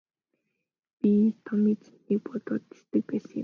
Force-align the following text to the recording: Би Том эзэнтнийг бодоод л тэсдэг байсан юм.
Би 0.99 1.11
Том 1.45 1.61
эзэнтнийг 1.71 2.21
бодоод 2.27 2.63
л 2.67 2.69
тэсдэг 2.71 3.03
байсан 3.09 3.31
юм. 3.37 3.39